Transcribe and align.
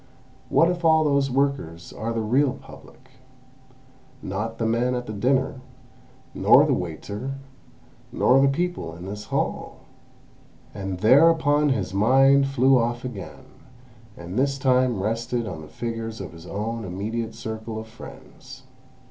What 0.49 0.67
if 0.67 0.81
those 0.81 1.29
workers 1.29 1.93
are 1.93 2.11
the 2.11 2.21
real 2.23 2.53
Public, 2.53 3.09
not 4.23 4.57
the 4.57 4.65
men 4.65 4.95
at 4.95 5.05
the 5.05 5.13
dinner, 5.13 5.61
nor 6.33 6.65
the 6.65 6.73
waiter, 6.73 7.35
nor 8.11 8.41
the 8.41 8.47
people 8.47 8.95
in 8.95 9.05
this 9.05 9.25
hall!" 9.25 9.81
And 10.73 11.01
thereupon 11.01 11.69
his 11.69 11.93
mind 11.93 12.47
flew 12.47 12.79
off 12.79 13.05
again, 13.05 13.45
and 14.17 14.39
this 14.39 14.57
time 14.57 14.99
rested 15.03 15.45
on 15.45 15.61
the 15.61 15.67
figures 15.67 16.19
of 16.19 16.31
his 16.33 16.47
own 16.47 16.83
immediate 16.83 17.35
circle 17.35 17.77
of 17.77 17.85
friends. 17.87 18.63